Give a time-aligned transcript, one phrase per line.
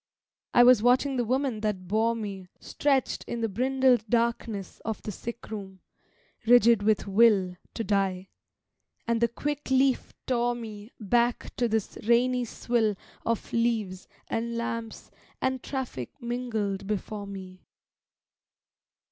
[0.55, 5.11] I was watching the woman that bore me Stretched in the brindled darkness Of the
[5.11, 5.81] sick room,
[6.47, 8.29] rigid with will To die:
[9.07, 12.95] and the quick leaf tore me Back to this rainy swill
[13.27, 17.67] Of leaves and lamps and traffic mingled before me.